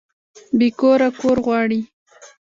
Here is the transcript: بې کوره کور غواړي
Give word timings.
بې 0.57 0.69
کوره 0.79 1.07
کور 1.19 1.37
غواړي 1.45 1.81